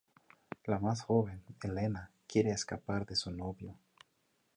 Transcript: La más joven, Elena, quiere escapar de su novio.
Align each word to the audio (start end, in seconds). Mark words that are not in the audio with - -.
La 0.63 0.79
más 0.79 1.01
joven, 1.03 1.43
Elena, 1.61 2.09
quiere 2.25 2.49
escapar 2.49 3.05
de 3.05 3.15
su 3.15 3.29
novio. 3.29 3.77